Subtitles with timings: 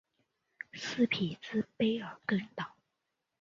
[0.73, 2.75] 斯匹兹卑尔根岛。